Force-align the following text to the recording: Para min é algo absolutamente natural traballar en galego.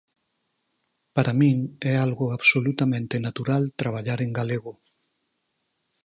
Para 1.15 1.31
min 1.41 1.57
é 1.91 1.93
algo 2.05 2.25
absolutamente 2.37 3.15
natural 3.27 3.63
traballar 3.81 4.19
en 4.25 4.31
galego. 4.39 4.73